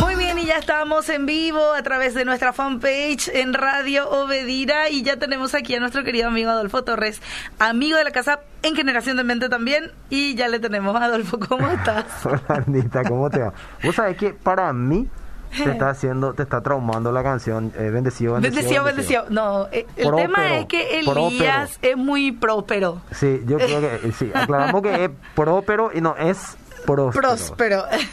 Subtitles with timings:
[0.00, 4.90] Muy bien, y ya estamos en vivo a través de nuestra fanpage en Radio Obedira
[4.90, 7.22] y ya tenemos aquí a nuestro querido amigo Adolfo Torres,
[7.58, 10.94] amigo de la casa en Generación de Mente también, y ya le tenemos.
[11.00, 12.26] Adolfo, ¿cómo estás?
[12.26, 13.54] Hola, Anita, ¿cómo te va?
[13.82, 15.08] Vos sabés que para mí
[15.56, 18.84] te está haciendo, te está traumando la canción eh, Bendecido, bendecido.
[18.84, 23.00] Bendecido, No, eh, el tema es que Elías es muy próspero.
[23.12, 24.30] Sí, yo creo que sí.
[24.34, 27.28] Aclaramos que es próspero y no es próspero.
[27.28, 27.84] Próspero.
[27.90, 28.08] es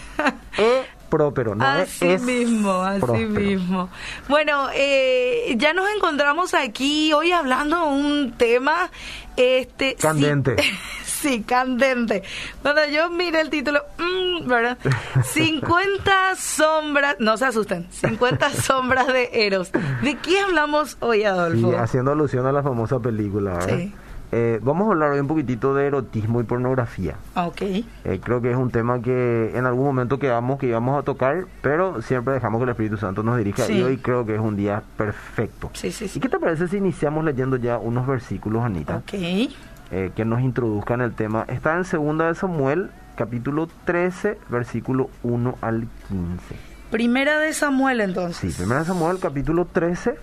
[1.09, 3.89] próspero, no así es mismo, así mismo.
[4.28, 8.89] Bueno, eh, ya nos encontramos aquí hoy hablando de un tema
[9.38, 10.55] este candente.
[11.04, 12.24] Sí, candente.
[12.61, 14.77] Cuando yo mire el título, mmm, ¿verdad?
[15.24, 19.71] 50 sombras, no se asusten, 50 sombras de Eros.
[20.02, 21.71] ¿De qué hablamos hoy, Adolfo?
[21.71, 23.77] Sí, haciendo alusión a la famosa película, ¿verdad?
[23.77, 23.93] Sí.
[24.38, 27.16] Eh, vamos a hablar hoy un poquitito de erotismo y pornografía.
[27.36, 27.62] Ok.
[27.62, 27.86] Eh,
[28.21, 32.02] creo que es un tema que en algún momento quedamos que íbamos a tocar, pero
[32.02, 34.83] siempre dejamos que el Espíritu Santo nos dirija y hoy creo que es un día
[34.97, 35.69] perfecto.
[35.72, 36.19] Sí, sí, sí.
[36.19, 38.97] ¿Y qué te parece si iniciamos leyendo ya unos versículos, Anita?
[38.97, 39.14] Ok.
[39.14, 41.45] Eh, que nos introduzcan el tema.
[41.47, 46.55] Está en Segunda de Samuel, capítulo 13, versículo 1 al 15.
[46.92, 48.53] Primera de Samuel, entonces.
[48.53, 50.17] Sí, Primera de Samuel, capítulo 13,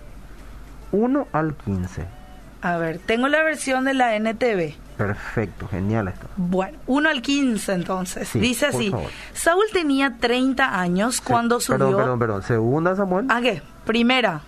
[0.93, 2.22] 1 al 15.
[2.63, 4.75] A ver, tengo la versión de la NTV.
[4.97, 6.29] Perfecto, genial esto.
[6.37, 8.33] Bueno, 1 al 15 entonces.
[8.35, 8.95] Dice así,
[9.33, 11.79] Saúl tenía 30 años cuando subió...
[11.79, 12.43] Perdón, perdón, perdón.
[12.45, 13.27] Segunda Samuel.
[13.29, 13.63] ¿Ah, qué?
[13.85, 14.43] Primera.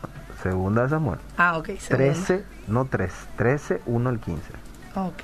[0.44, 1.18] Segunda Samuel.
[1.36, 1.70] Ah, ok.
[1.88, 4.42] 13, no 3, 13, 1 al 15.
[4.94, 5.22] Ok.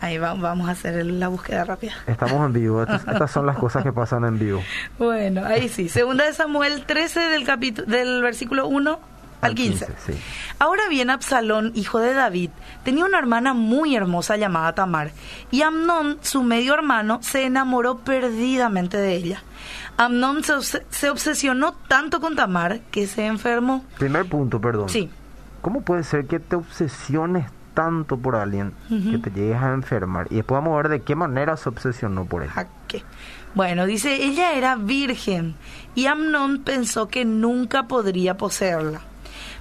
[0.00, 1.92] Ahí vamos a hacer la búsqueda rápida.
[2.06, 2.82] Estamos en vivo.
[2.82, 4.62] Estas, son las cosas que pasan en vivo.
[4.98, 5.88] Bueno, ahí sí.
[5.88, 9.00] Segunda de Samuel 13 del, capítulo, del versículo 1
[9.40, 9.86] al 15.
[10.58, 12.50] Ahora bien, Absalón, hijo de David,
[12.84, 15.12] tenía una hermana muy hermosa llamada Tamar,
[15.50, 19.42] y Amnón, su medio hermano, se enamoró perdidamente de ella.
[19.96, 20.54] Amnón se,
[20.90, 23.84] se obsesionó tanto con Tamar que se enfermó.
[23.98, 24.88] Primer punto, perdón.
[24.88, 25.10] Sí.
[25.60, 27.46] ¿Cómo puede ser que te obsesiones
[27.78, 30.26] tanto por alguien que te llegues a enfermar.
[30.30, 32.50] Y después vamos a ver de qué manera se obsesionó por él.
[32.88, 33.04] qué?
[33.54, 35.54] Bueno, dice, ella era virgen
[35.94, 39.00] y Amnón pensó que nunca podría poseerla.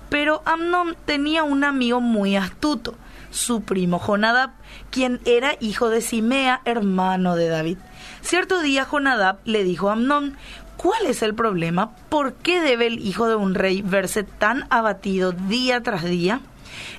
[0.10, 2.96] Pero Amnón tenía un amigo muy astuto,
[3.30, 4.52] su primo Jonadab,
[4.90, 7.78] quien era hijo de Simea, hermano de David.
[8.22, 10.38] Cierto día Jonadab le dijo a Amnón,
[10.78, 11.92] ¿cuál es el problema?
[12.10, 16.42] ¿Por qué debe el hijo de un rey verse tan abatido día tras día?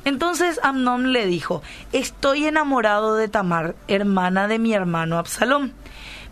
[0.04, 5.72] Entonces Amnón le dijo, estoy enamorado de Tamar, hermana de mi hermano Absalón.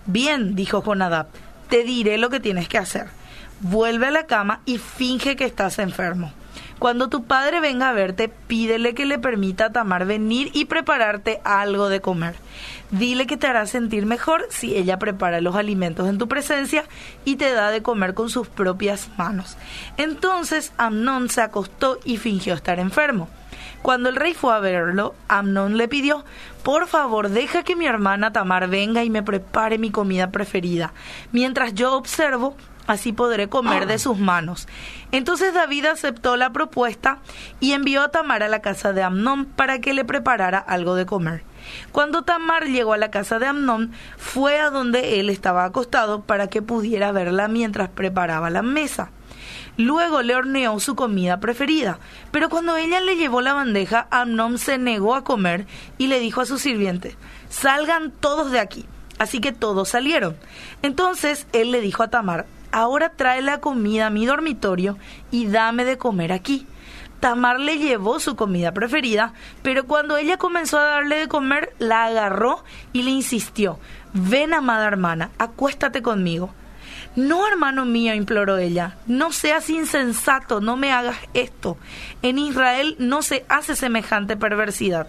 [0.07, 1.29] Bien, dijo Jonadab,
[1.69, 3.07] te diré lo que tienes que hacer.
[3.61, 6.33] Vuelve a la cama y finge que estás enfermo.
[6.79, 11.41] Cuando tu padre venga a verte, pídele que le permita a Tamar venir y prepararte
[11.43, 12.35] algo de comer.
[12.91, 16.85] Dile que te hará sentir mejor si ella prepara los alimentos en tu presencia
[17.25, 19.57] y te da de comer con sus propias manos.
[19.97, 23.29] Entonces Amnón se acostó y fingió estar enfermo.
[23.81, 26.25] Cuando el rey fue a verlo, Amnón le pidió,
[26.63, 30.93] por favor, deja que mi hermana Tamar venga y me prepare mi comida preferida.
[31.33, 34.69] Mientras yo observo, así podré comer de sus manos.
[35.13, 37.19] Entonces David aceptó la propuesta
[37.61, 41.07] y envió a Tamar a la casa de Amnón para que le preparara algo de
[41.07, 41.45] comer.
[41.93, 46.49] Cuando Tamar llegó a la casa de Amnón, fue a donde él estaba acostado para
[46.49, 49.11] que pudiera verla mientras preparaba la mesa.
[49.79, 51.99] Luego le horneó su comida preferida,
[52.31, 55.67] pero cuando ella le llevó la bandeja, Amnón se negó a comer
[55.99, 57.17] y le dijo a su sirviente,
[57.51, 58.87] salgan todos de aquí.
[59.19, 60.37] Así que todos salieron.
[60.83, 64.99] Entonces él le dijo a Tamar, ahora trae la comida a mi dormitorio
[65.31, 66.67] y dame de comer aquí.
[67.21, 69.33] Tamar le llevó su comida preferida,
[69.63, 73.81] pero cuando ella comenzó a darle de comer, la agarró y le insistió,
[74.13, 76.51] ven amada hermana, acuéstate conmigo.
[77.17, 81.79] No, hermano mío, imploró ella, no seas insensato, no me hagas esto.
[82.21, 85.07] En Israel no se hace semejante perversidad.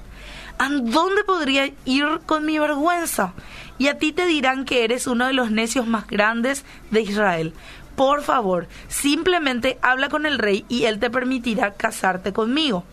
[0.60, 3.34] ¿A dónde podría ir con mi vergüenza?
[3.78, 7.54] Y a ti te dirán que eres uno de los necios más grandes de Israel.
[7.96, 12.84] Por favor, simplemente habla con el rey y él te permitirá casarte conmigo.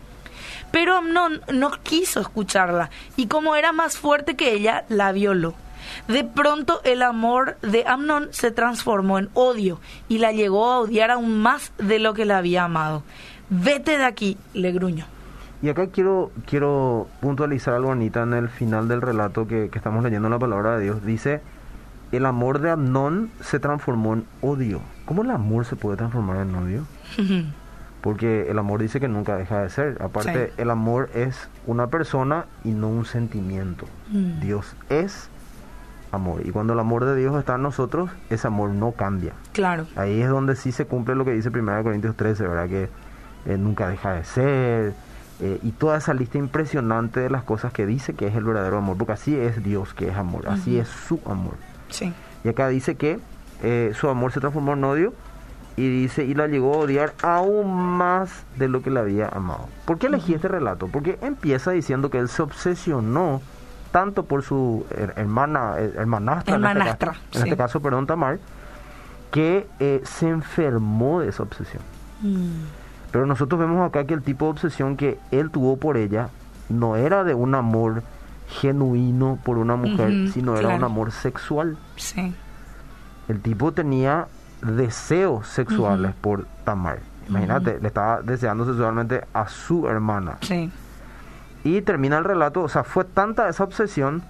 [0.71, 5.55] Pero Amnón no quiso escucharla y como era más fuerte que ella, la violó.
[6.07, 11.11] De pronto el amor de Amnón se transformó en odio y la llegó a odiar
[11.11, 13.03] aún más de lo que la había amado.
[13.49, 15.14] Vete de aquí, le gruñó.
[15.61, 20.03] Y acá quiero, quiero puntualizar algo, Anita, en el final del relato que, que estamos
[20.03, 21.05] leyendo en la palabra de Dios.
[21.05, 21.41] Dice,
[22.11, 24.81] el amor de Amnón se transformó en odio.
[25.05, 26.83] ¿Cómo el amor se puede transformar en odio?
[28.01, 29.97] Porque el amor dice que nunca deja de ser.
[29.99, 33.85] Aparte, el amor es una persona y no un sentimiento.
[34.11, 34.41] Mm.
[34.41, 35.29] Dios es
[36.11, 36.45] amor.
[36.45, 39.33] Y cuando el amor de Dios está en nosotros, ese amor no cambia.
[39.53, 39.87] Claro.
[39.95, 42.69] Ahí es donde sí se cumple lo que dice 1 Corintios 13, ¿verdad?
[42.69, 42.89] Que
[43.47, 44.93] eh, nunca deja de ser.
[45.41, 48.77] Eh, y toda esa lista impresionante de las cosas que dice que es el verdadero
[48.77, 48.97] amor.
[48.97, 50.47] Porque así es Dios que es amor.
[50.47, 51.55] Así es su amor.
[51.89, 52.13] Sí.
[52.43, 53.19] Y acá dice que
[53.63, 55.13] eh, su amor se transformó en odio
[55.77, 59.67] y dice, y la llegó a odiar aún más de lo que la había amado.
[59.85, 60.87] ¿Por qué elegí este relato?
[60.87, 63.41] Porque empieza diciendo que él se obsesionó
[63.91, 68.07] tanto por su her- hermana, eh, hermanastra, en este Hermanastra, caso- en este caso, perdón,
[68.07, 68.39] Tamar,
[69.31, 71.81] que eh, se enfermó de esa obsesión.
[72.21, 72.63] Mm,
[73.15, 76.27] Pero nosotros vemos acá que el tipo de obsesión que él tuvo por ella
[76.67, 78.03] no era de un amor
[78.49, 81.77] genuino por una mujer, sino era un amor sexual.
[81.95, 82.35] Sí.
[83.29, 84.27] El tipo tenía
[84.61, 86.99] deseos sexuales por Tamar.
[87.29, 90.35] Imagínate, le estaba deseando sexualmente a su hermana.
[90.41, 90.69] Sí.
[91.63, 94.23] Y termina el relato, o sea, fue tanta esa obsesión.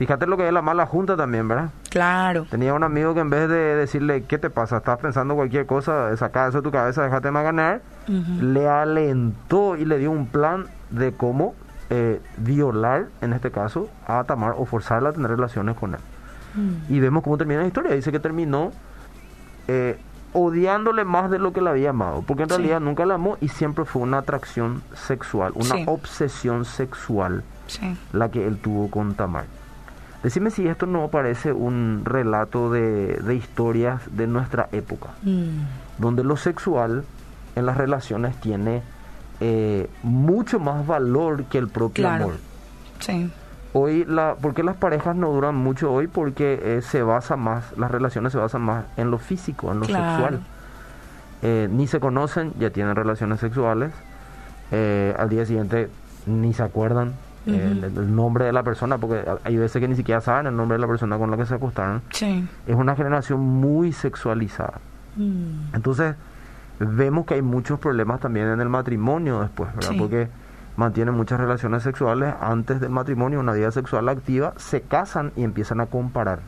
[0.00, 1.68] Fíjate lo que es la mala junta también, ¿verdad?
[1.90, 2.46] Claro.
[2.50, 4.78] Tenía un amigo que en vez de decirle, ¿qué te pasa?
[4.78, 7.82] Estás pensando cualquier cosa, saca eso de tu cabeza, déjate maganar.
[8.08, 8.42] Ujú.
[8.42, 11.54] Le alentó y le dio un plan de cómo
[11.90, 16.00] eh, violar, en este caso, a Tamar o forzarla a tener relaciones con él.
[16.54, 17.92] Mm, Y vemos cómo termina la historia.
[17.94, 18.72] Dice que terminó
[19.68, 19.98] eh,
[20.32, 22.22] odiándole más de lo que la había amado.
[22.26, 22.56] Porque en Sí.
[22.56, 25.84] realidad nunca la amó y siempre fue una atracción sexual, una Sí.
[25.86, 27.94] obsesión sexual Sí.
[28.14, 29.44] la que él tuvo con Tamar.
[30.22, 35.60] Decime si esto no parece un relato de, de historias de nuestra época, Mm,
[35.98, 37.04] donde lo sexual
[37.56, 38.82] en las relaciones tiene
[39.40, 42.24] eh, mucho más valor que el propio Claro.
[42.24, 42.36] amor.
[42.98, 43.32] Sí.
[43.72, 46.06] Hoy, la, ¿por qué las parejas no duran mucho hoy?
[46.08, 49.86] Porque eh, se basa más, las relaciones se basan más en lo físico, en lo
[49.86, 50.10] Claro.
[50.10, 50.40] sexual.
[51.42, 53.92] Eh, ni se conocen, ya tienen relaciones sexuales.
[54.72, 55.88] Eh, al día siguiente
[56.26, 57.14] ni se acuerdan
[57.54, 60.76] el, el nombre de la persona, porque hay veces que ni siquiera saben el nombre
[60.76, 62.02] de la persona con la que se acostaron.
[62.12, 62.46] Sí.
[62.66, 64.80] Es una generación muy sexualizada.
[65.16, 66.14] Mm, Entonces,
[66.78, 69.90] vemos que hay muchos problemas también en el matrimonio después, ¿verdad?
[69.90, 69.98] Sí.
[69.98, 70.28] Porque
[70.76, 75.80] mantienen muchas relaciones sexuales antes del matrimonio, una vida sexual activa, se casan y empiezan
[75.80, 76.38] a comparar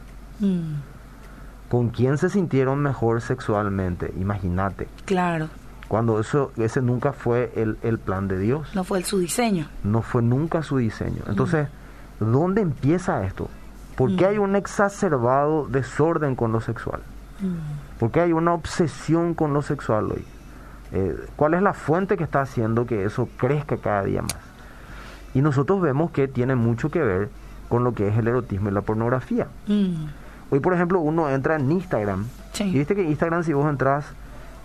[0.41, 0.75] mm,
[1.69, 4.13] con quién se sintieron mejor sexualmente.
[4.19, 5.49] Imagínate, Claro.
[5.93, 9.67] Cuando eso ese nunca fue el, el plan de Dios, No fue el su diseño.
[9.85, 11.23] no fue nunca su diseño.
[11.29, 11.69] Entonces,
[12.19, 13.51] ¿dónde empieza esto?
[13.95, 14.29] ¿Por qué Mm.
[14.31, 17.03] hay un exacerbado desorden con lo sexual?
[17.41, 20.25] Mm, ¿Por qué hay una obsesión con lo sexual hoy?
[20.93, 24.35] Eh, ¿Cuál es la fuente que está haciendo que eso crezca cada día más?
[25.35, 27.29] Y nosotros vemos que tiene mucho que ver
[27.69, 29.47] con lo que es el erotismo y la pornografía.
[29.67, 30.07] mm,
[30.53, 32.25] Hoy, por ejemplo, uno entra en Instagram.
[32.55, 32.65] Sí.
[32.65, 34.07] Y viste que Instagram, si vos entras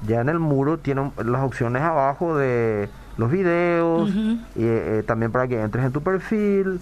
[0.05, 5.47] ya en el muro, tiene las opciones abajo de los videos, y, eh, también para
[5.47, 6.79] que entres en tu perfil,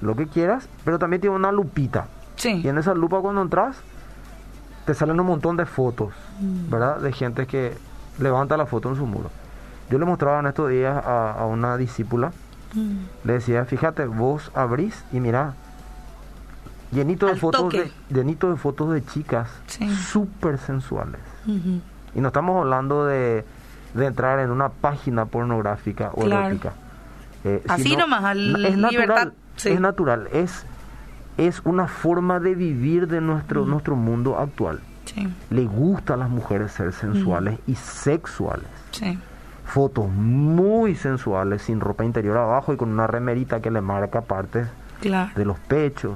[0.00, 2.06] lo que quieras, pero también tiene una lupita.
[2.36, 2.60] Sí.
[2.64, 3.76] Y en esa lupa cuando entras,
[4.86, 6.70] te salen un montón de fotos, Mm.
[6.70, 7.00] ¿verdad?
[7.00, 7.76] De gente que
[8.18, 9.30] levanta la foto en su muro.
[9.90, 12.32] Yo le mostraba en estos días a, a una discípula,
[12.74, 15.54] Mm, le decía, fíjate, vos abrís y mirá,
[16.90, 17.92] llenito de Al fotos toque.
[18.08, 19.88] de, llenito de fotos de chicas Sí.
[19.94, 21.20] súper sensuales.
[21.46, 21.80] ujú.
[22.14, 23.44] Y no estamos hablando de,
[23.94, 26.46] de entrar en una página pornográfica o Claro.
[26.46, 26.72] erótica.
[27.44, 29.68] Eh, Así sino- nomás, al- es libertad, natural, sí.
[29.70, 30.66] es natural, es,
[31.36, 34.80] es una forma de vivir de nuestro, nuestro mundo actual.
[35.04, 35.28] Sí.
[35.50, 38.66] Le gusta a las mujeres ser sensuales y sexuales.
[38.92, 39.18] Sí.
[39.66, 44.68] Fotos muy sensuales, sin ropa interior abajo y con una remerita que le marca partes
[45.00, 45.30] Claro.
[45.36, 46.14] de los pechos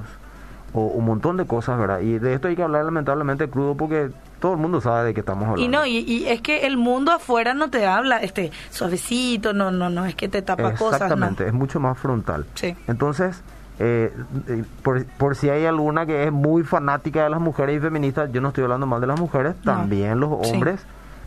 [0.73, 1.99] o un montón de cosas, ¿verdad?
[2.01, 4.09] Y de esto hay que hablar lamentablemente crudo porque
[4.39, 5.61] todo el mundo sabe de qué estamos hablando.
[5.61, 9.71] Y no, y, y es que el mundo afuera no te habla este suavecito, no,
[9.71, 11.49] no, no, es que te tapa cosas, Exactamente, no.
[11.49, 12.45] es mucho más frontal.
[12.55, 12.75] Sí.
[12.87, 13.41] Entonces,
[13.79, 14.13] eh,
[14.47, 18.31] eh, por, por si hay alguna que es muy fanática de las mujeres y feministas,
[18.31, 19.73] yo no estoy hablando mal de las mujeres, No.
[19.73, 20.53] también los Sí.
[20.53, 20.81] hombres,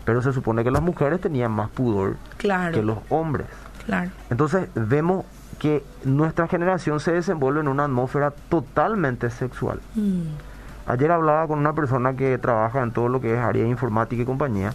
[0.05, 2.73] pero se supone que las mujeres tenían más pudor Claro.
[2.73, 3.47] que los hombres.
[3.85, 4.11] Claro.
[4.29, 5.25] Entonces, vemos
[5.63, 9.79] que nuestra generación se desenvuelve en una atmósfera totalmente sexual.
[9.95, 10.23] Mm,
[10.87, 14.21] Ayer hablaba con una persona que trabaja en todo lo que es área de informática
[14.21, 14.73] y compañía,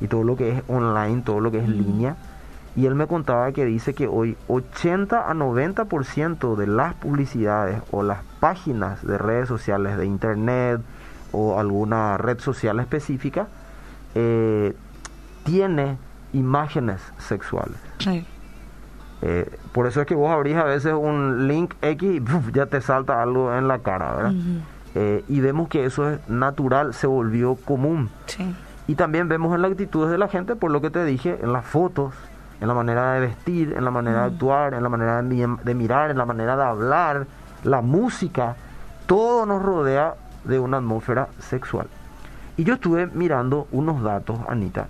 [0.00, 2.16] y todo lo que es online, todo lo que es línea,
[2.74, 8.02] y él me contaba que dice que hoy 80 a 90% de las publicidades o
[8.02, 10.80] las páginas de redes sociales, de internet
[11.30, 13.46] o alguna red social específica,
[14.16, 14.74] eh,
[15.44, 15.98] tiene
[16.32, 17.76] imágenes sexuales.
[18.00, 18.26] sí.
[19.22, 22.52] Eh, por eso es que vos abrís a veces un link X y ¡puf!
[22.52, 24.32] ya te salta algo en la cara, ¿verdad?
[24.94, 28.10] Eh, y vemos que eso es natural, se volvió común.
[28.26, 28.54] Sí.
[28.88, 31.52] Y también vemos en las actitudes de la gente, por lo que te dije, en
[31.52, 32.14] las fotos,
[32.60, 36.10] en la manera de vestir, en la manera de actuar, en la manera de mirar,
[36.10, 37.26] en la manera de hablar,
[37.64, 38.56] la música.
[39.06, 41.88] todo nos rodea de una atmósfera sexual.
[42.56, 44.86] Y yo estuve mirando unos datos, Anita,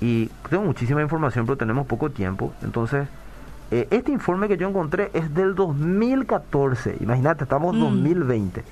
[0.00, 2.52] y tengo muchísima información, pero tenemos poco tiempo.
[2.62, 3.08] Entonces,
[3.70, 6.96] eh, este informe que yo encontré es del 2014.
[7.00, 8.64] Imagínate, estamos en 2020.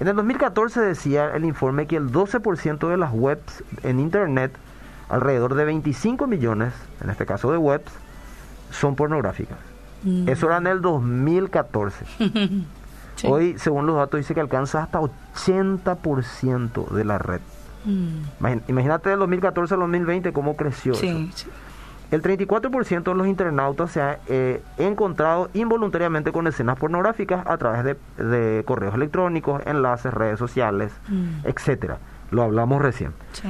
[0.00, 4.52] En el 2014 decía el informe que el 12% de las webs en Internet,
[5.08, 6.72] alrededor de 25 millones,
[7.02, 7.92] en este caso de webs,
[8.70, 9.58] son pornográficas.
[10.02, 10.28] Mm.
[10.28, 12.04] Eso era en el 2014.
[13.14, 13.26] Sí.
[13.30, 17.42] Hoy, según los datos, dice que alcanza hasta 80% de la red.
[17.84, 18.56] Mm.
[18.68, 20.92] Imagínate del 2014 al 2020 cómo creció.
[20.92, 21.02] eso.
[21.02, 21.46] Sí, sí.
[22.12, 27.84] El 34% de los internautas se ha eh, encontrado involuntariamente con escenas pornográficas a través
[27.84, 31.44] de, de correos electrónicos, enlaces, redes sociales, Mm.
[31.46, 31.98] etcétera.
[32.30, 33.12] Lo hablamos recién.
[33.32, 33.48] Sí.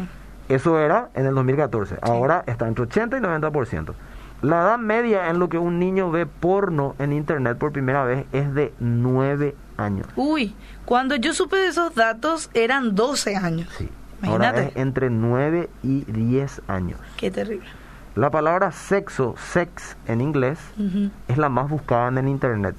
[0.49, 1.99] Eso era en el 2014.
[2.02, 3.95] Ahora está entre 80 y 90%.
[4.42, 8.26] La edad media en lo que un niño ve porno en internet por primera vez
[8.33, 10.07] es de 9 años.
[10.16, 10.54] Uy,
[10.85, 13.69] cuando yo supe de esos datos eran 12 años.
[13.78, 13.88] Sí.
[14.23, 14.69] Ahora Imagínate.
[14.69, 16.99] es entre 9 y 10 años.
[17.16, 17.66] Qué terrible.
[18.14, 20.59] La palabra sexo, sex en inglés,
[21.28, 22.76] es la más buscada en el internet.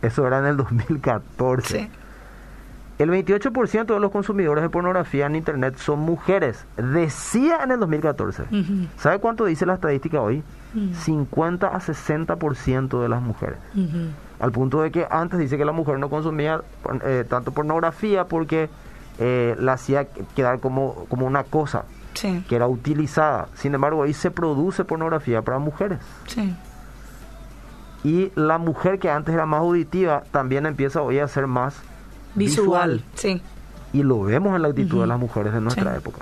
[0.00, 1.78] Eso era en el 2014.
[1.80, 1.90] Sí.
[2.98, 6.64] El 28% de los consumidores de pornografía en internet son mujeres.
[6.76, 8.42] Decía en el 2014.
[8.44, 10.42] Ujú, ¿Sabe cuánto dice la estadística hoy?
[10.72, 10.94] Mm.
[10.94, 13.58] 50 a 60% de las mujeres.
[14.38, 16.62] Al punto de que antes dice que la mujer no consumía
[17.04, 18.70] eh, tanto pornografía porque
[19.18, 23.48] eh, la hacía quedar como, como una cosa Sí, que era utilizada.
[23.54, 25.98] Sin embargo, hoy se produce pornografía para mujeres.
[26.26, 26.54] sí.
[28.04, 31.76] Y la mujer que antes era más auditiva también empieza hoy a ser más
[32.34, 33.04] Visual.
[33.14, 33.40] Sí.
[33.92, 35.98] Y lo vemos en la actitud de las mujeres de nuestra Sí.
[35.98, 36.18] época.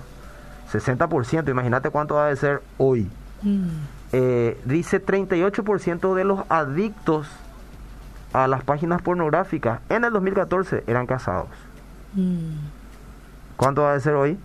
[0.71, 3.09] 60%, imagínate cuánto va a ser hoy.
[3.43, 3.69] Mm.
[4.13, 7.29] Eh, dice 38% de los adictos
[8.35, 11.49] a las páginas pornográficas en el 2014 eran casados.
[12.13, 12.57] Mm.
[13.57, 14.37] ¿Cuánto va a ser hoy?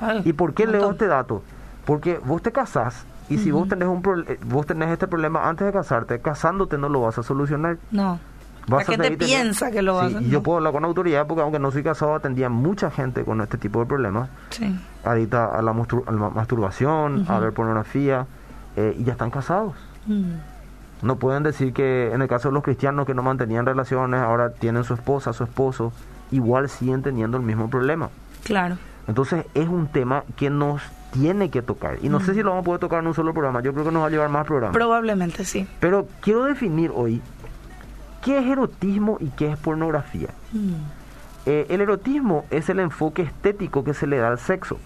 [0.00, 0.92] Ay, ¿Y por qué leo montón.
[0.92, 1.42] este dato?
[1.84, 5.66] Porque vos te casás y si vos tenés un pro- vos tenés este problema antes
[5.66, 7.78] de casarte, casándote no lo vas a solucionar.
[7.90, 8.18] No.
[8.68, 10.84] Vas La a gente piensa que lo va a Sí, y yo puedo hablar con
[10.84, 14.28] autoridad porque aunque no soy casado atendía mucha gente con este tipo de problemas.
[14.50, 14.78] Sí.
[15.04, 18.26] adicta a la, a la masturbación, a ver pornografía,
[18.76, 19.74] eh, y ya están casados.
[20.06, 20.34] Mm.
[21.02, 24.50] No pueden decir que en el caso de los cristianos que no mantenían relaciones, ahora
[24.50, 25.92] tienen su esposa, su esposo,
[26.30, 28.10] igual siguen teniendo el mismo problema.
[28.44, 28.76] Claro.
[29.10, 30.80] Entonces es un tema que nos
[31.12, 31.98] tiene que tocar.
[32.00, 33.84] Y no sé si lo vamos a poder tocar en un solo programa, yo creo
[33.84, 34.72] que nos va a llevar más programas.
[34.72, 35.66] Probablemente sí.
[35.80, 37.20] Pero quiero definir hoy
[38.24, 40.28] qué es erotismo y qué es pornografía.
[40.52, 40.74] Mm.
[41.46, 44.78] Eh, el erotismo es el enfoque estético que se le da al sexo,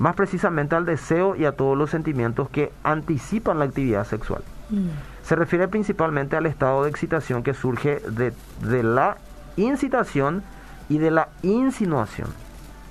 [0.00, 4.42] más precisamente al deseo y a todos los sentimientos que anticipan la actividad sexual.
[4.70, 4.88] Mm.
[5.22, 9.18] Se refiere principalmente al estado de excitación que surge de, de la
[9.56, 10.42] incitación
[10.88, 12.26] y de la insinuación.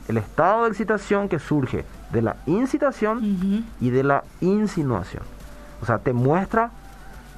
[0.07, 5.23] El estado de excitación que surge de la incitación y de la insinuación.
[5.81, 6.71] O sea, te muestra,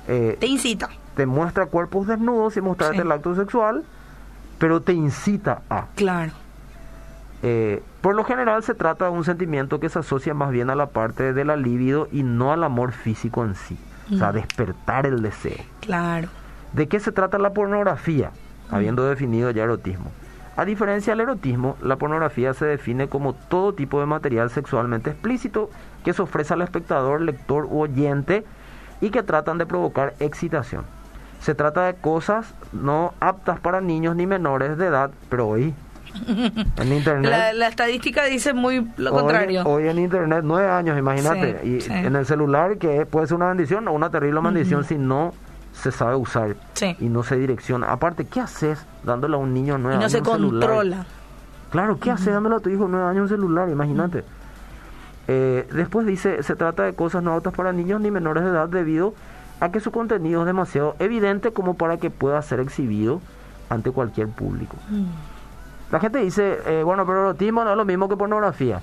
[0.08, 0.90] eh, Te incita.
[1.16, 3.02] te muestra cuerpos desnudos y mostrarte Sí.
[3.02, 3.84] el acto sexual,
[4.58, 5.86] pero te incita a.
[5.96, 6.32] Claro.
[7.46, 10.76] Eh, por lo general se trata de un sentimiento que se asocia más bien a
[10.76, 13.78] la parte de la libido y no al amor físico en sí.
[14.14, 15.64] O sea, despertar el deseo.
[15.82, 16.28] Claro.
[16.74, 18.32] ¿De qué se trata la pornografía?
[18.70, 20.12] Habiendo definido ya erotismo.
[20.56, 25.70] A diferencia del erotismo, la pornografía se define como todo tipo de material sexualmente explícito
[26.06, 28.46] que se ofrece al espectador, lector u oyente
[29.02, 30.86] y que tratan de provocar excitación.
[31.40, 35.74] Se trata de cosas no aptas para niños ni menores de edad, pero hoy
[36.28, 39.64] en internet La, la estadística dice muy lo Hoy- contrario.
[39.66, 41.60] Hoy, en internet, nueve años, imagínate.
[41.64, 41.92] Sí, y sí.
[41.92, 45.34] en el celular, que puede ser una bendición o una terrible maldición si no
[45.74, 46.96] se sabe usar Sí.
[47.00, 47.92] y no se direcciona.
[47.92, 50.70] Aparte, ¿qué haces dándole a un niño Y nueve no años se un celular?
[50.70, 51.06] controla.
[51.72, 53.70] Claro, ¿qué haces dándole a tu hijo nueve años un celular?
[53.70, 54.24] Imagínate.
[55.28, 58.68] Eh, después dice, se trata de cosas no aptas para niños ni menores de edad
[58.70, 59.14] debido
[59.60, 63.22] a que su contenido es demasiado evidente como para que pueda ser exhibido
[63.70, 64.76] ante cualquier público.
[65.92, 68.82] La gente dice, eh, bueno, pero erotismo no es lo mismo que pornografía.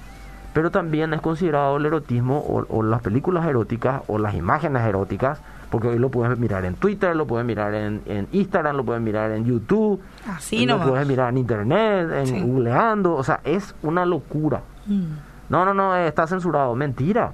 [0.54, 5.40] Pero también es considerado el erotismo o, o las películas eróticas o las imágenes eróticas,
[5.70, 9.02] porque hoy lo puedes mirar en Twitter, lo puedes mirar en, en Instagram, lo puedes
[9.02, 10.88] mirar en YouTube, Así lo nomás.
[10.88, 12.40] puedes mirar en Internet, en Sí.
[12.40, 14.62] googleando, o sea, es una locura.
[14.86, 15.02] Mm.
[15.48, 16.74] No, no, no, eh, está censurado.
[16.74, 17.32] Mentira,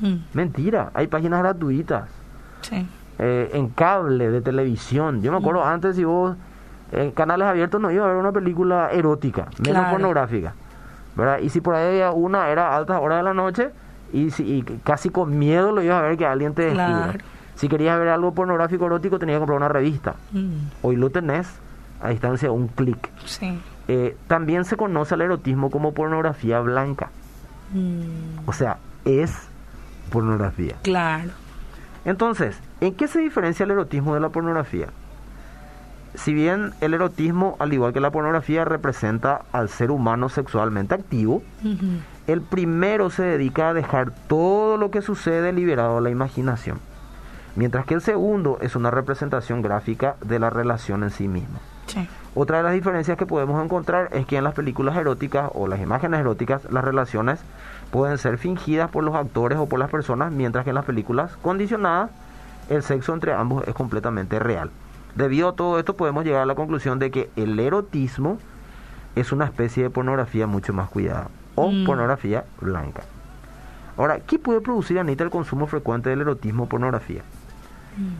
[0.00, 0.14] Mm.
[0.34, 0.90] mentira.
[0.94, 2.04] Hay páginas gratuitas
[2.60, 2.86] Sí.
[3.18, 5.22] eh, en cable de televisión.
[5.22, 6.36] Yo me acuerdo antes si vos
[6.92, 9.90] en canales abiertos no iba a ver una película erótica, menos Claro.
[9.90, 10.54] pornográfica.
[11.16, 11.40] ¿verdad?
[11.40, 13.70] Y si por ahí había una, era a altas horas de la noche
[14.12, 16.86] y, si, y casi con miedo lo ibas a ver que alguien te descubra.
[17.12, 17.18] Claro.
[17.58, 20.14] Si querías ver algo pornográfico erótico tenías que comprar una revista.
[20.32, 20.52] Mm.
[20.82, 21.48] Hoy lo tenés
[22.00, 23.10] a distancia de un clic.
[23.26, 23.60] Sí.
[23.88, 27.10] Eh, también se conoce al erotismo como pornografía blanca.
[27.72, 29.32] Mm, O sea, es
[30.10, 30.76] pornografía.
[30.82, 31.30] claro.
[32.04, 34.86] Entonces, ¿en qué se diferencia el erotismo de la pornografía?
[36.14, 41.42] Si bien el erotismo, al igual que la pornografía, representa al ser humano sexualmente activo,
[42.26, 46.78] el primero se dedica a dejar todo lo que sucede liberado a la imaginación,
[47.56, 51.58] mientras que el segundo es una representación gráfica de la relación en sí misma.
[51.86, 52.06] Sí.
[52.34, 55.80] Otra de las diferencias que podemos encontrar es que en las películas eróticas o las
[55.80, 57.40] imágenes eróticas las relaciones
[57.90, 61.36] pueden ser fingidas por los actores o por las personas, mientras que en las películas
[61.42, 62.10] condicionadas
[62.68, 64.70] el sexo entre ambos es completamente real.
[65.14, 68.38] Debido a todo esto podemos llegar a la conclusión de que el erotismo
[69.16, 71.86] es una especie de pornografía mucho más cuidada o Mm.
[71.86, 73.02] pornografía blanca.
[73.96, 77.22] Ahora, ¿qué puede producir, Anita, el consumo frecuente del erotismo o pornografía?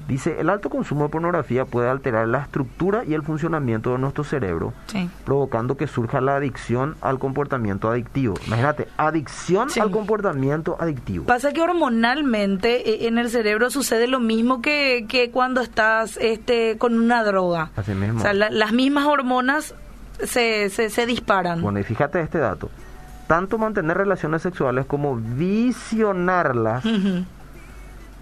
[0.09, 4.25] Dice, el alto consumo de pornografía puede alterar la estructura y el funcionamiento de nuestro
[4.25, 5.09] cerebro, Sí.
[5.25, 8.35] provocando que surja la adicción al comportamiento adictivo.
[8.47, 9.81] Imagínate, adicción Sí.
[9.81, 11.25] al comportamiento adictivo.
[11.27, 16.77] Pasa que hormonalmente eh, en el cerebro sucede lo mismo que, que cuando estás este,
[16.79, 17.71] con una droga.
[17.77, 18.19] Así mismo.
[18.19, 19.75] O sea, la- las mismas hormonas
[20.23, 21.61] se, se, se disparan.
[21.63, 22.71] Bueno, y fíjate este dato.
[23.27, 26.83] Tanto mantener relaciones sexuales como visionarlas.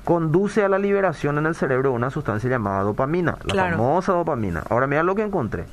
[0.06, 3.76] Conduce a la liberación en el cerebro de una sustancia llamada dopamina, la Claro.
[3.76, 4.62] famosa dopamina.
[4.70, 5.66] Ahora mira lo que encontré.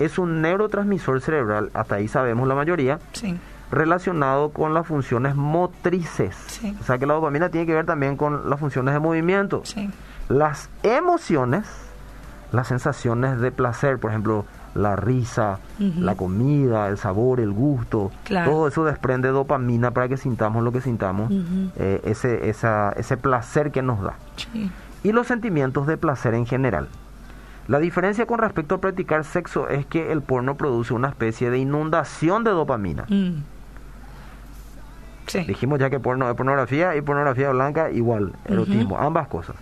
[0.00, 3.38] Es un neurotransmisor cerebral, hasta ahí sabemos la mayoría, Sí.
[3.70, 6.34] relacionado con las funciones motrices.
[6.48, 6.76] Sí.
[6.80, 9.60] O sea que la dopamina tiene que ver también con las funciones de movimiento.
[9.64, 9.88] Sí.
[10.28, 11.64] Las emociones,
[12.50, 14.44] las sensaciones de placer, por ejemplo,
[14.74, 18.50] la risa, la comida, el sabor, el gusto, Claro.
[18.50, 21.32] todo eso desprende dopamina para que sintamos lo que sintamos,
[21.76, 24.14] eh, ese, esa- ese placer que nos da.
[24.36, 24.70] Sí.
[25.04, 26.88] Y los sentimientos de placer en general.
[27.68, 31.58] La diferencia con respecto a practicar sexo es que el porno produce una especie de
[31.58, 33.04] inundación de dopamina.
[33.08, 33.42] Mm.
[35.26, 35.40] Sí.
[35.44, 39.56] Dijimos ya que porno es pornografía y pornografía blanca igual, erotismo, ambas cosas.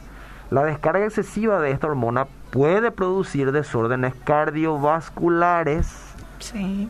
[0.51, 5.87] La descarga excesiva de esta hormona puede producir desórdenes cardiovasculares,
[6.39, 6.89] Sí.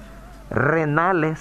[0.50, 1.40] renales,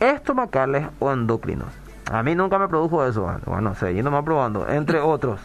[0.00, 1.68] estomacales o endocrinos.
[2.10, 5.40] A mí nunca me produjo eso, bueno, seguimos más probando, entre otros.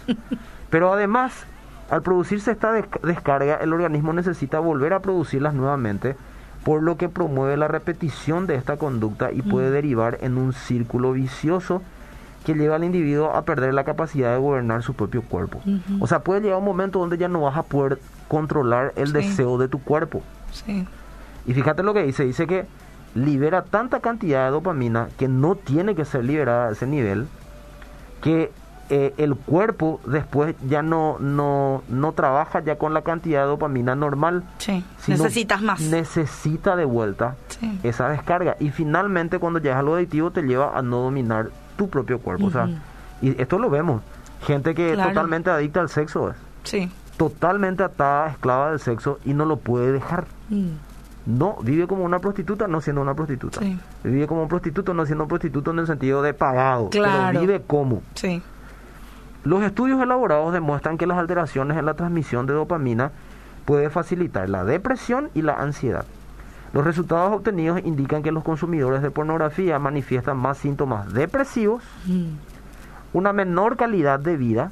[0.69, 1.45] Pero además,
[1.89, 6.15] al producirse esta des- descarga, el organismo necesita volver a producirlas nuevamente,
[6.63, 11.11] por lo que promueve la repetición de esta conducta y puede derivar en un círculo
[11.11, 11.81] vicioso
[12.45, 15.61] que lleva al individuo a perder la capacidad de gobernar su propio cuerpo.
[15.99, 19.13] O sea, puede llegar un momento donde ya no vas a poder controlar el Sí.
[19.13, 20.21] deseo de tu cuerpo.
[20.51, 20.87] Sí.
[21.45, 22.65] Y fíjate lo que dice, dice que
[23.15, 27.27] libera tanta cantidad de dopamina que no tiene que ser liberada a ese nivel,
[28.21, 28.51] que
[28.89, 33.95] eh, el cuerpo después ya no, no, no trabaja ya con la cantidad de dopamina
[33.95, 34.43] normal.
[34.57, 34.83] Sí.
[35.07, 35.79] Necesitas más.
[35.81, 37.79] Necesita de vuelta Sí.
[37.83, 38.55] esa descarga.
[38.59, 42.47] Y finalmente cuando llegas a lo adictivo te lleva a no dominar tu propio cuerpo.
[42.47, 42.69] O sea,
[43.21, 44.01] y esto lo vemos.
[44.41, 45.09] Gente que Claro.
[45.11, 46.35] totalmente adicta al sexo es.
[46.63, 46.91] Sí.
[47.17, 50.25] Totalmente atada, esclava del sexo y no lo puede dejar.
[50.49, 50.71] Mm.
[51.25, 53.61] No, vive como una prostituta no siendo una prostituta.
[53.61, 53.79] Sí.
[54.03, 56.89] Vive como un prostituto no siendo un prostituto en el sentido de pagado.
[56.89, 57.27] Claro.
[57.29, 58.01] Pero vive como.
[58.15, 58.41] Sí.
[59.45, 63.11] Los estudios elaborados demuestran que las alteraciones en la transmisión de dopamina
[63.65, 66.05] puede facilitar la depresión y la ansiedad.
[66.73, 72.33] Los resultados obtenidos indican que los consumidores de pornografía manifiestan más síntomas depresivos, Mm.
[73.13, 74.71] una menor calidad de vida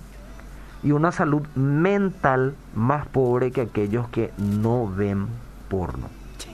[0.83, 5.27] y una salud mental más pobre que aquellos que no ven
[5.69, 6.07] porno.
[6.39, 6.49] Sí.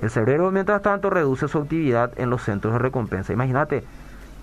[0.00, 3.34] El cerebro, mientras tanto, reduce su actividad en los centros de recompensa.
[3.34, 3.84] Imagínate,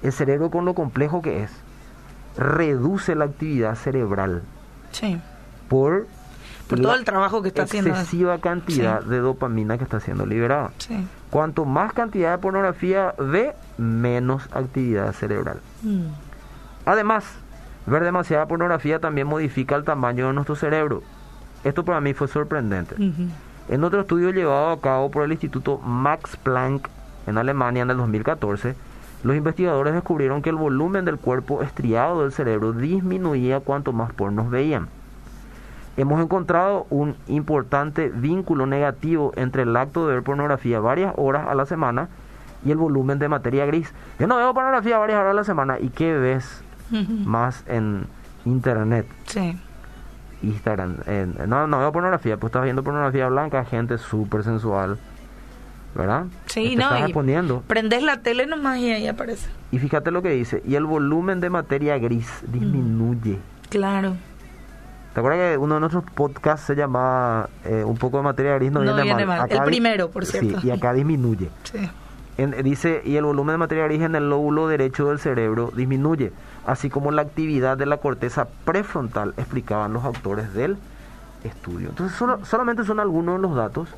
[0.04, 1.52] el cerebro con lo complejo que es,
[2.38, 4.44] reduce la actividad cerebral
[4.92, 5.20] Sí.
[5.70, 6.06] por,
[6.78, 7.90] Por todo el trabajo que está haciendo.
[7.92, 9.10] excesiva cantidad Sí.
[9.10, 10.72] de dopamina que está siendo liberada.
[10.78, 11.08] Sí.
[11.30, 15.60] Cuanto más cantidad de pornografía ve, menos actividad cerebral.
[15.82, 16.08] Mm.
[16.86, 17.24] Además,
[17.86, 21.02] ver demasiada pornografía también modifica el tamaño de nuestro cerebro.
[21.64, 22.96] Esto para mí fue sorprendente.
[23.70, 26.90] En otro estudio llevado a cabo por el Instituto Max Planck
[27.26, 28.76] en Alemania en el 2014,
[29.24, 34.50] los investigadores descubrieron que el volumen del cuerpo estriado del cerebro disminuía cuanto más pornos
[34.50, 34.90] veían.
[35.96, 41.54] Hemos encontrado un importante vínculo negativo entre el acto de ver pornografía varias horas a
[41.54, 42.10] la semana
[42.66, 43.94] y el volumen de materia gris.
[44.20, 45.80] Yo no veo pornografía varias horas a la semana.
[45.80, 48.08] ¿Y qué ves más en
[48.46, 49.06] internet?
[49.26, 49.58] Sí.
[50.42, 50.98] Instagram.
[51.48, 54.98] no, no veo pornografía, pues estás viendo pornografía blanca, gente súper sensual,
[55.96, 56.26] ¿verdad?
[56.48, 57.64] Sí, Te no, estás exponiendo.
[57.66, 59.50] Prendes la tele nomás y ahí aparece.
[59.72, 63.40] Y fíjate lo que dice, y el volumen de materia gris disminuye.
[63.70, 64.16] Claro.
[65.14, 68.72] ¿Te acuerdas que uno de nuestros podcasts se llamaba eh, Un poco de materia gris
[68.72, 69.40] no, No viene, viene mal?
[69.42, 69.52] mal.
[69.52, 70.60] El primero, por cierto.
[70.60, 71.50] Sí, y acá disminuye.
[71.64, 71.78] Sí.
[72.38, 76.34] En- dice, y el volumen de materia gris en el lóbulo derecho del cerebro disminuye,
[76.66, 80.78] así como la actividad de la corteza prefrontal, explicaban los autores del
[81.44, 81.90] estudio.
[81.90, 83.90] Entonces, solo- solamente son algunos de los datos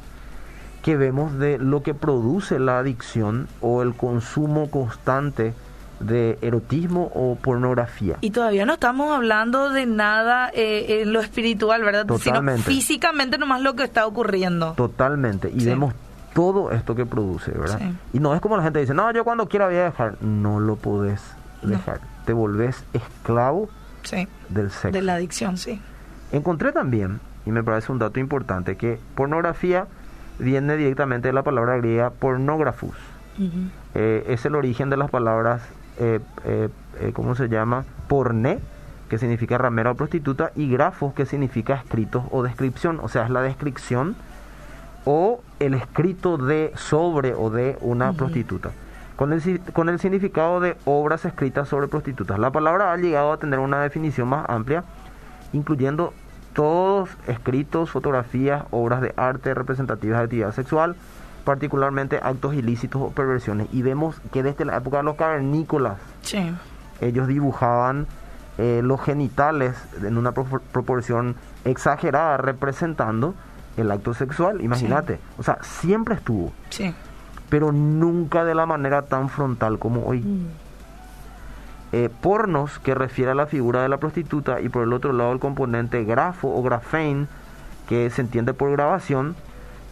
[0.83, 5.53] que vemos de lo que produce la adicción o el consumo constante
[5.99, 8.17] de erotismo o pornografía.
[8.21, 12.05] Y todavía no estamos hablando de nada eh, en lo espiritual, ¿verdad?
[12.05, 12.63] Totalmente.
[12.63, 14.73] Sino físicamente nomás lo que está ocurriendo.
[14.73, 15.49] Totalmente.
[15.53, 15.65] Y Sí.
[15.67, 15.93] vemos
[16.33, 17.79] todo esto que produce, ¿verdad?
[17.79, 17.93] Sí.
[18.13, 20.21] Y no es como la gente dice, no, yo cuando quiera voy a dejar.
[20.21, 21.21] No lo podés
[21.63, 21.69] No.
[21.69, 22.01] dejar.
[22.25, 23.69] Te volvés esclavo
[24.03, 24.27] Sí.
[24.49, 24.91] del sexo.
[24.91, 25.81] De la adicción, sí.
[26.31, 29.87] Encontré también, y me parece un dato importante, que pornografía
[30.39, 32.91] viene directamente de la palabra griega pornógrafos.
[33.37, 33.69] Ujú.
[33.93, 35.61] Eh, es el origen de las palabras,
[35.97, 37.85] eh, eh, eh, ¿cómo se llama?
[38.07, 38.59] Porné,
[39.09, 42.99] que significa ramera o prostituta, y grafos, que significa escritos o descripción.
[43.01, 44.15] O sea, es la descripción
[45.05, 48.71] o el escrito de sobre o de una prostituta.
[49.15, 52.37] Con el, con el significado de obras escritas sobre prostitutas.
[52.37, 54.83] La palabra ha llegado a tener una definición más amplia,
[55.53, 56.13] incluyendo
[56.53, 60.95] todos escritos, fotografías, obras de arte representativas de actividad sexual,
[61.45, 63.67] particularmente actos ilícitos o perversiones.
[63.71, 66.51] Y vemos que desde la época de los cavernícolas, Sí.
[66.99, 68.07] ellos dibujaban
[68.57, 73.33] eh, los genitales en una propor- proporción exagerada, representando
[73.75, 74.61] el acto sexual.
[74.61, 76.95] Imagínate, o sea, siempre estuvo, Sí.
[77.49, 80.21] pero nunca de la manera tan frontal como hoy.
[80.21, 80.45] Mm.
[81.91, 85.31] Eh, pornos, que refiere a la figura de la prostituta, y por el otro lado
[85.33, 87.27] el componente grafo o grafein,
[87.87, 89.35] que se entiende por grabación,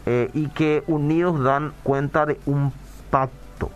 [0.05, 2.71] eh, y que unidos dan cuenta de un
[3.09, 3.69] pacto.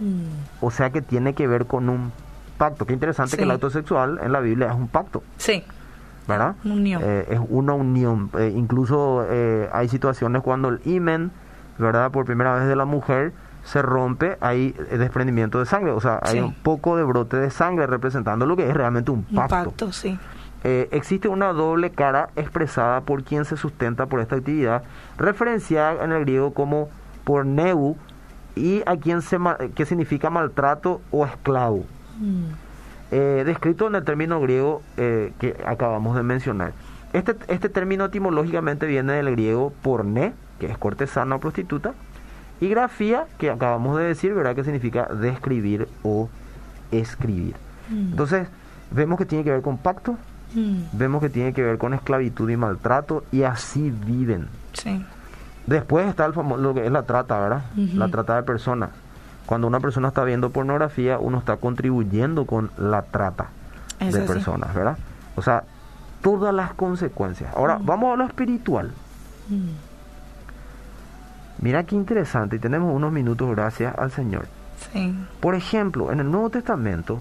[0.00, 0.64] Mm.
[0.64, 2.12] O sea que tiene que ver con un
[2.58, 2.86] pacto.
[2.86, 3.36] Qué interesante Sí.
[3.38, 5.62] que el acto sexual en la Biblia es un pacto, Sí.
[6.28, 6.54] ¿verdad?
[6.64, 7.02] Unión.
[7.04, 8.30] Eh, es una unión.
[8.38, 11.30] Eh, incluso eh, hay situaciones cuando el imen,
[11.78, 12.10] ¿verdad?
[12.10, 13.32] Por primera vez de la mujer
[13.64, 15.90] se rompe, hay eh, desprendimiento de sangre.
[15.92, 16.40] O sea, hay Sí.
[16.40, 19.54] un poco de brote de sangre representando lo que es realmente un Un pacto.
[19.70, 20.18] pacto, sí.
[20.68, 24.82] Eh, existe una doble cara expresada por quien se sustenta por esta actividad,
[25.16, 26.88] referenciada en el griego como
[27.22, 27.96] porneu
[28.56, 29.38] y a quien se
[29.76, 31.84] que significa maltrato o esclavo,
[32.18, 32.46] Mm.
[33.12, 36.72] eh, descrito en el término griego eh, que acabamos de mencionar.
[37.12, 41.94] Este, este término etimológicamente viene del griego porné, que es cortesana o prostituta,
[42.58, 44.56] y grafía, que acabamos de decir, ¿verdad?
[44.56, 46.28] Que significa describir o
[46.90, 47.54] escribir.
[47.88, 48.10] Mm.
[48.10, 48.48] Entonces,
[48.90, 50.16] vemos que tiene que ver con pacto,
[50.54, 50.82] Mm.
[50.92, 54.48] vemos que tiene que ver con esclavitud y maltrato y así viven.
[54.72, 55.04] Sí.
[55.66, 57.62] Después está el famoso, lo que es la trata, ¿verdad?
[57.76, 58.90] La trata de personas.
[59.46, 63.48] Cuando una persona está viendo pornografía, uno está contribuyendo con la trata
[64.00, 64.96] de personas, ¿verdad?
[65.34, 65.64] O sea,
[66.22, 67.52] todas las consecuencias.
[67.54, 67.86] Ahora, Mm.
[67.86, 68.92] vamos a lo espiritual.
[69.48, 69.68] Mm.
[71.62, 74.46] Mira qué interesante y tenemos unos minutos gracias al Señor.
[74.92, 75.16] Sí.
[75.40, 77.20] Por ejemplo, en el Nuevo Testamento,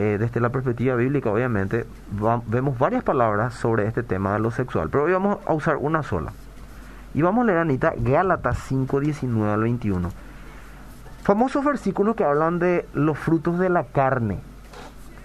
[0.00, 1.84] eh, desde la perspectiva bíblica, obviamente,
[2.22, 5.76] va- vemos varias palabras sobre este tema de lo sexual, pero hoy vamos a usar
[5.76, 6.32] una sola.
[7.14, 10.10] Y vamos a leer, Anita, Gálatas 5, 19 al 21.
[11.22, 14.38] Famosos versículos que hablan de los frutos de la carne.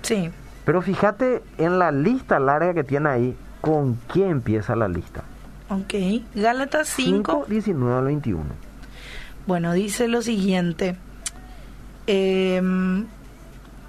[0.02, 0.30] Sí.
[0.66, 5.24] Pero fíjate en la lista larga que tiene ahí, ¿con qué empieza la lista?
[5.70, 5.94] Ok.
[6.36, 7.46] Gálatas 5.
[7.48, 8.44] 19 al 21.
[9.48, 10.96] Bueno, dice lo siguiente.
[12.08, 13.06] Em,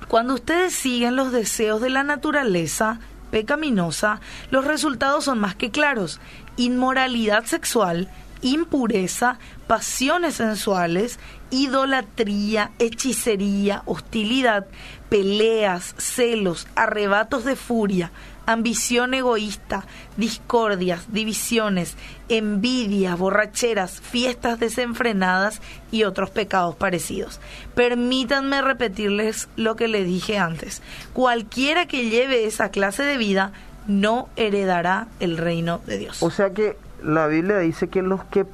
[0.08, 6.20] cuando ustedes siguen los deseos de la naturaleza pecaminosa, los resultados son más que claros.
[6.56, 8.08] Inmoralidad sexual,
[8.40, 11.18] impureza, pasiones sensuales,
[11.50, 14.66] idolatría, hechicería, hostilidad,
[15.08, 18.10] peleas, celos, arrebatos de furia,
[18.46, 19.84] ambición egoísta,
[20.16, 21.96] discordias, divisiones,
[22.28, 27.40] envidias, borracheras, fiestas desenfrenadas y otros pecados parecidos.
[27.74, 30.82] Permítanme repetirles lo que les dije antes.
[31.12, 33.52] Cualquiera que lleve esa clase de vida
[33.86, 36.22] no heredará el reino de Dios.
[36.22, 38.46] O sea que la Biblia dice que los que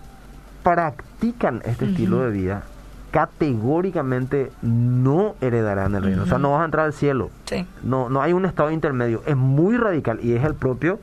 [0.63, 2.65] practican este estilo de vida
[3.13, 6.25] categóricamente no heredarán el reino.
[6.25, 7.31] O sea, no vas a entrar al cielo.
[7.45, 7.65] Sí.
[7.85, 9.23] No, no hay un estado intermedio.
[9.27, 10.99] Es muy radical y es el propio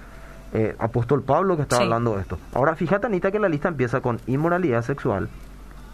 [0.51, 1.85] eh, apóstol Pablo que estaba Sí.
[1.85, 2.37] hablando de esto.
[2.53, 5.29] Ahora, fíjate, Anita, que la lista empieza con inmoralidad sexual,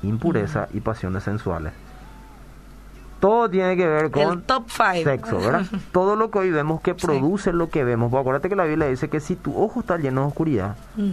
[0.02, 1.74] impureza y pasiones sensuales.
[3.20, 5.04] Todo tiene que ver con El top five.
[5.04, 5.66] sexo, ¿verdad?
[5.92, 7.06] Todo lo que hoy vemos que Sí.
[7.06, 8.12] produce lo que vemos.
[8.12, 11.12] Pues acuérdate que la Biblia dice que si tu ojo está lleno de oscuridad, Mm,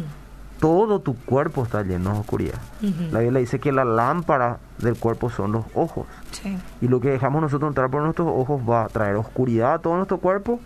[0.61, 2.59] todo tu cuerpo está lleno de oscuridad.
[3.11, 6.07] La Biblia dice que la lámpara del cuerpo son los ojos.
[6.33, 6.59] Sí.
[6.81, 9.97] Y lo que dejamos nosotros entrar por nuestros ojos va a traer oscuridad a todo
[9.97, 10.61] nuestro cuerpo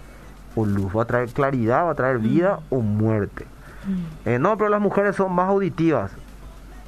[0.54, 3.46] o luz, va a traer claridad, va a traer vida o muerte.
[3.86, 4.28] Mm.
[4.28, 6.12] Eh, no, pero las mujeres son más auditivas.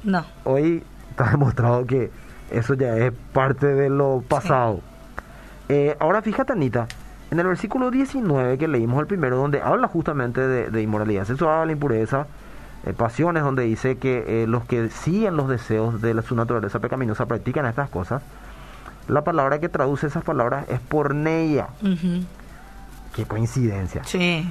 [0.03, 0.25] No.
[0.43, 2.11] Hoy está demostrado que
[2.51, 4.81] eso ya es parte de lo pasado.
[5.69, 6.87] Eh, ahora fíjate, Anita,
[7.31, 11.67] en el versículo 19 que leímos el primero, donde habla justamente de, de inmoralidad sexual,
[11.67, 12.25] la impureza,
[12.85, 16.79] eh, pasiones, donde dice que eh, los que siguen los deseos de la, su naturaleza
[16.79, 18.21] pecaminosa practican estas cosas,
[19.07, 21.69] la palabra que traduce esas palabras es porneia.
[23.15, 24.03] Qué coincidencia.
[24.03, 24.47] Sí.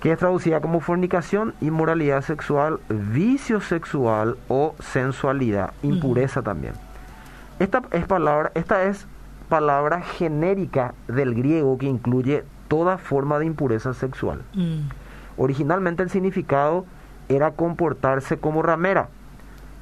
[0.00, 6.72] que es traducida como fornicación, inmoralidad sexual, vicio sexual o sensualidad, impureza también.
[7.58, 9.06] Esta es palabra, esta es
[9.50, 14.42] palabra genérica del griego que incluye toda forma de impureza sexual.
[14.54, 14.88] Mm.
[15.36, 16.84] Originalmente el significado
[17.28, 19.08] era comportarse como ramera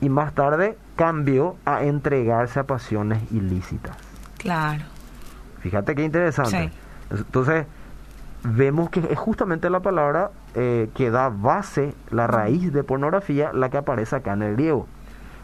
[0.01, 3.97] y más tarde cambió a entregarse a pasiones ilícitas.
[4.37, 4.85] Claro.
[5.61, 6.71] Fíjate qué interesante.
[6.71, 6.71] Sí.
[7.11, 7.67] Entonces,
[8.43, 13.71] vemos que es justamente la palabra eh, que da base, la raíz de pornografía, la
[13.71, 14.87] que aparece acá en el griego.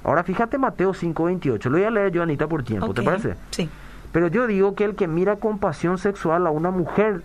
[0.05, 1.65] Ahora, fíjate Mateo 5:28.
[1.65, 3.35] Lo voy a leer yo, Anita, por tiempo, ¿te parece?
[3.51, 3.69] Sí.
[4.13, 7.23] Pero yo digo que el que mira con pasión sexual a una mujer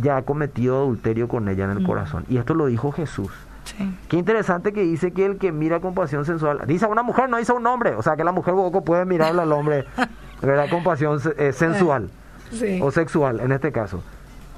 [0.00, 1.86] ya ha cometido adulterio con ella en el Mm.
[1.86, 2.24] corazón.
[2.28, 3.30] Y esto lo dijo Jesús.
[3.64, 3.96] Sí.
[4.08, 7.28] Qué interesante que dice que el que mira con pasión sensual, dice a una mujer,
[7.28, 7.94] no dice a un hombre.
[7.94, 9.84] O sea, que la mujer poco puede mirarle al hombre,
[10.42, 10.68] ¿verdad?
[10.70, 12.10] Con pasión eh, sensual
[12.50, 12.80] Sí.
[12.82, 14.02] o sexual en este caso.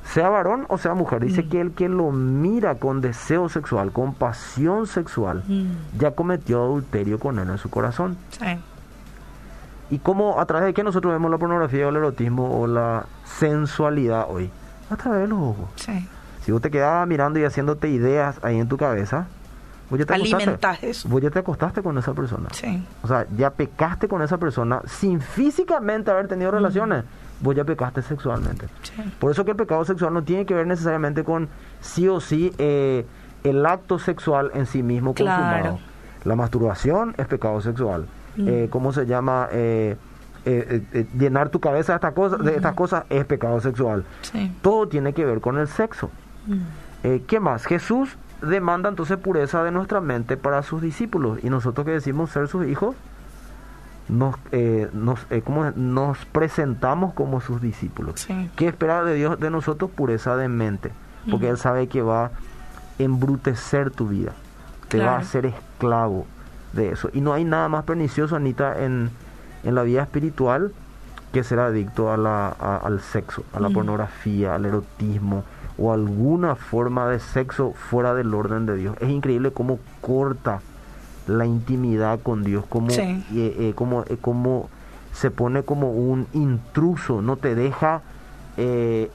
[0.05, 1.49] Sea varón o sea mujer, dice Mm.
[1.49, 5.99] que el que lo mira con deseo sexual, con pasión sexual, Mm.
[5.99, 8.17] ya cometió adulterio con él en su corazón.
[8.31, 8.59] Sí.
[9.91, 13.05] ¿Y cómo, a través de qué nosotros vemos la pornografía o el erotismo o la
[13.25, 14.51] sensualidad hoy?
[14.91, 15.69] A través de los ojos.
[15.77, 16.09] Sí.
[16.45, 19.27] Si vos te quedabas mirando y haciéndote ideas ahí en tu cabeza,
[19.89, 21.09] vos ya te Alimentás acostaste, eso.
[21.09, 22.49] vos ya te acostaste con esa persona.
[22.53, 22.87] Sí.
[23.03, 27.05] O sea, ya pecaste con esa persona sin físicamente haber tenido relaciones.
[27.41, 28.67] Vos ya pecaste sexualmente.
[28.83, 29.03] Sí.
[29.19, 31.49] Por eso que el pecado sexual no tiene que ver necesariamente con
[31.81, 33.07] sí o sí eh,
[33.43, 35.61] el acto sexual en sí mismo consumado.
[35.61, 35.79] Claro.
[36.25, 38.07] La masturbación es pecado sexual.
[38.37, 38.49] Mm.
[38.49, 39.49] Eh, ¿Cómo se llama?
[39.51, 39.97] Eh,
[40.47, 44.05] eh, eh, eh, llenar tu cabeza de estas cosas, de estas cosas es pecado sexual.
[44.23, 44.53] Sí.
[44.63, 46.11] Todo tiene que ver con el sexo.
[46.47, 46.61] Mm.
[47.05, 47.65] Eh, ¿Qué más?
[47.65, 52.49] Jesús demanda entonces pureza de nuestra mente para sus discípulos y nosotros que decimos ser
[52.49, 52.95] sus hijos,
[54.09, 55.77] nos, eh, nos, ¿cómo es?
[55.77, 58.21] nos presentamos como sus discípulos.
[58.21, 58.51] Sí.
[58.57, 59.91] ¿Qué espera de Dios de nosotros?
[59.91, 60.93] Pureza de mente,
[61.31, 61.55] porque Ujú.
[61.55, 62.31] Él sabe que va a
[62.99, 64.33] embrutecer tu vida,
[64.89, 66.27] te va a hacer esclavo
[66.75, 67.09] de eso.
[67.15, 69.11] Y no hay nada más pernicioso, Anita, en,
[69.65, 70.73] en la vida espiritual
[71.33, 75.43] que ser adicto a la, a- al sexo, a la pornografía, al erotismo
[75.77, 78.97] o alguna forma de sexo fuera del orden de Dios.
[79.01, 80.61] Es increíble cómo corta
[81.27, 83.01] la intimidad con Dios, cómo, Sí.
[83.01, 84.69] eh, eh, cómo, eh, cómo
[85.13, 88.03] se pone como un intruso, no te deja
[88.57, 89.11] eh,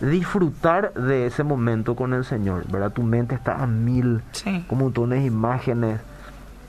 [0.00, 2.92] disfrutar de ese momento con el Señor, ¿verdad?
[2.92, 4.64] Tu mente está a mil, Sí.
[4.68, 6.00] con montones de imágenes,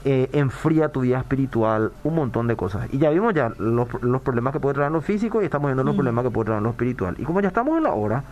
[0.06, 2.88] eh, enfría tu vida espiritual, un montón de cosas.
[2.94, 5.84] Y ya vimos ya los, los problemas que puede traer lo físico y estamos viendo
[5.84, 5.98] los Mm.
[5.98, 7.16] problemas que puede traer lo espiritual.
[7.18, 8.24] Y como ya estamos en la hora,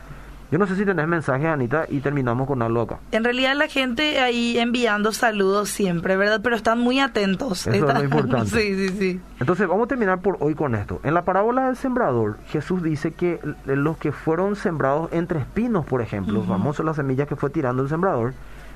[0.51, 2.99] yo no sé si tenés mensajes, Anita, y terminamos con algo acá.
[3.11, 6.41] En realidad la gente ahí enviando saludos siempre, ¿verdad?
[6.43, 7.65] Pero están muy atentos.
[7.65, 8.49] Eso es lo importante.
[8.61, 9.21] sí, sí, sí.
[9.39, 10.99] Entonces vamos a terminar por hoy con esto.
[11.03, 16.03] En la parábola del sembrador, Jesús dice que los que fueron sembrados entre espinos, por
[16.03, 18.33] ejemplo, famoso las semillas que fue tirando el sembrador,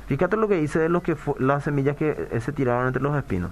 [0.08, 3.16] fíjate lo que dice de los que las semillas que eh, se tiraron entre los
[3.16, 3.52] espinos.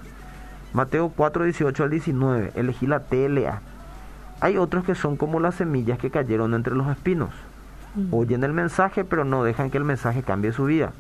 [0.74, 3.62] Mateo 4, 18 al 19, elegí la TLA.
[4.42, 7.30] Hay otros que son como las semillas que cayeron entre los espinos.
[7.96, 8.14] Mm.
[8.14, 10.92] Oyen el mensaje, pero no dejan que el mensaje cambie su vida.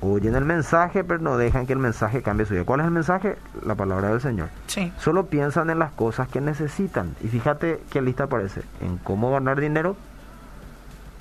[0.00, 2.64] Oyen el mensaje, pero no dejan que el mensaje cambie su vida.
[2.64, 3.36] ¿Cuál es el mensaje?
[3.64, 4.48] La palabra del Señor.
[4.66, 4.92] Sí.
[4.98, 7.14] Solo piensan en las cosas que necesitan.
[7.22, 8.62] Y fíjate qué lista aparece.
[8.80, 9.96] En cómo ganar dinero,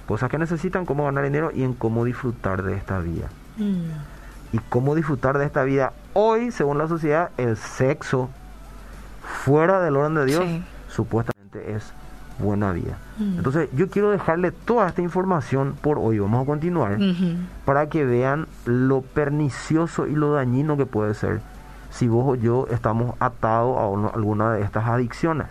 [0.08, 3.28] cosas que necesitan, cómo ganar dinero y en cómo disfrutar de esta vida.
[3.58, 4.54] Mm.
[4.54, 5.94] Y cómo disfrutar de esta vida.
[6.14, 8.30] Hoy, según la sociedad, el sexo
[9.44, 10.64] fuera del orden de Dios Sí.
[10.90, 11.94] supuestamente es
[12.40, 12.98] buena vida.
[13.18, 13.38] Mm.
[13.38, 16.20] Entonces yo quiero dejarle toda esta información por hoy.
[16.20, 16.98] Vamos a continuar
[17.66, 21.40] para que vean lo pernicioso y lo dañino que puede ser
[21.92, 25.48] si vos o yo estamos atados a uno- alguna de estas adicciones,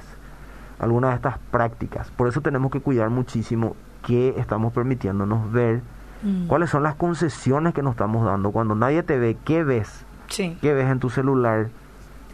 [0.79, 2.11] alguna de estas prácticas.
[2.11, 5.81] Por eso tenemos que cuidar muchísimo qué estamos permitiéndonos ver,
[6.23, 6.49] Mm.
[6.49, 8.51] cuáles son las concesiones que nos estamos dando.
[8.53, 10.05] Cuando nadie te ve, ¿qué ves?
[10.29, 10.57] Sí.
[10.61, 11.69] ¿Qué ves en tu celular?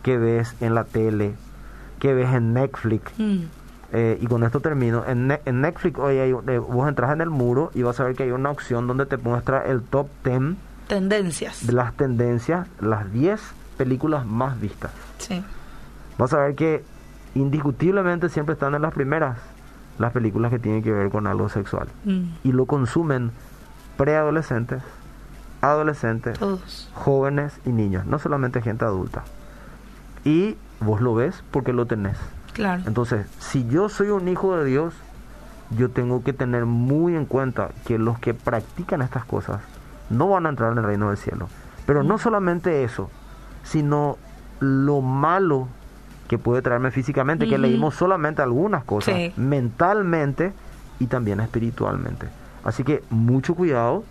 [0.02, 1.34] ¿Qué ves en la tele?
[2.00, 3.12] ¿Qué ves en Netflix?
[3.18, 3.38] Mm.
[3.92, 5.04] Eh, y con esto termino.
[5.06, 8.04] En, Ne- en Netflix hoy hay, eh, vos entras en el muro y vas a
[8.04, 10.56] ver que hay una opción donde te muestra el top 10
[10.88, 11.64] Tendencias.
[11.66, 13.40] de las tendencias, las 10
[13.76, 14.90] películas más vistas.
[15.18, 15.42] Sí.
[16.18, 16.82] Vas a ver que
[17.36, 19.38] indiscutiblemente siempre están en las primeras.
[19.98, 21.88] Las películas que tienen que ver con algo sexual.
[22.04, 22.22] Mm.
[22.44, 23.30] Y lo consumen
[23.96, 24.82] preadolescentes,
[25.60, 26.90] adolescentes, Todos.
[26.94, 29.24] jóvenes y niños, no solamente gente adulta.
[30.24, 32.18] Y vos lo ves porque lo tenés.
[32.52, 32.82] Claro.
[32.86, 34.94] Entonces, si yo soy un hijo de Dios,
[35.76, 39.60] yo tengo que tener muy en cuenta que los que practican estas cosas
[40.10, 41.48] no van a entrar en el reino del cielo.
[41.86, 43.10] Pero no solamente eso,
[43.64, 44.16] sino
[44.60, 45.68] lo malo
[46.28, 49.32] que puede traerme físicamente, que leímos solamente algunas cosas, Sí.
[49.36, 50.52] mentalmente
[50.98, 52.26] y también espiritualmente.
[52.64, 54.04] Así que mucho cuidado,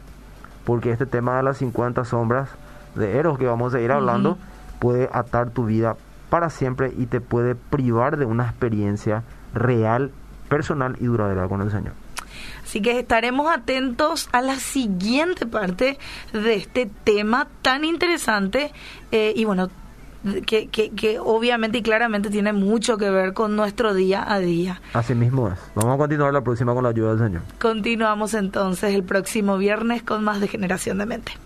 [0.66, 2.50] porque este tema de las 50 sombras
[2.96, 4.38] de Eros que vamos a ir hablando
[4.80, 5.96] puede atar tu vida
[6.30, 9.24] para siempre y te puede privar de una experiencia
[9.54, 10.12] real,
[10.50, 11.94] personal y duradera con el Señor.
[12.64, 15.98] Así que estaremos atentos a la siguiente parte
[16.34, 18.72] de este tema tan interesante
[19.12, 19.70] eh, y bueno,
[20.46, 24.82] que, que, que obviamente y claramente tiene mucho que ver con nuestro día a día.
[24.94, 25.60] Así mismo es.
[25.76, 27.42] Vamos a continuar la próxima con la ayuda del Señor.
[27.60, 31.32] Continuamos entonces el próximo viernes con más de Generación de Mente.